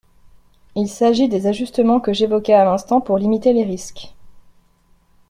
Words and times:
Il 0.73 0.89
s’agit 0.89 1.29
des 1.29 1.45
ajustements 1.45 1.99
que 1.99 2.11
j’évoquais 2.11 2.55
à 2.55 2.65
l’instant 2.65 3.01
pour 3.01 3.19
limiter 3.19 3.53
les 3.53 3.63
risques. 3.63 4.15